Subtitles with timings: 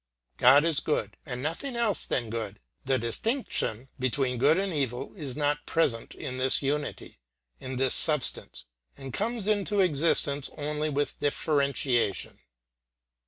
[0.37, 5.35] God is good, and nothing else than good; the distinction between good and evil is
[5.37, 7.19] not present in this unity,
[7.59, 8.65] in this substance,
[8.97, 12.39] and comes into existence only with differentiation.